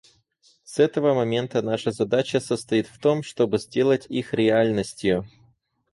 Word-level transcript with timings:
С 0.63 0.79
этого 0.79 1.13
момента 1.13 1.61
наша 1.61 1.91
задача 1.91 2.39
состоит 2.39 2.87
в 2.87 2.97
том, 2.99 3.21
чтобы 3.21 3.59
сделать 3.59 4.07
их 4.09 4.33
реальностью. 4.33 5.27